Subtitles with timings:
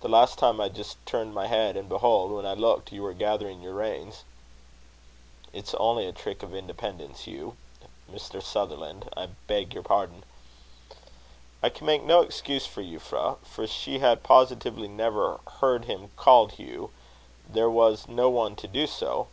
[0.00, 2.32] The last time, I just turned my head, and, behold!
[2.32, 4.24] when I looked, you were gathering your reins."
[5.52, 7.58] "It is only a trick of independence, Hugh
[8.10, 8.42] Mr.
[8.42, 10.24] Sutherland I beg your pardon."
[11.62, 16.52] I can make no excuse for Euphra, for she had positively never heard him called
[16.52, 16.90] Hugh:
[17.46, 19.28] there was no one to do so.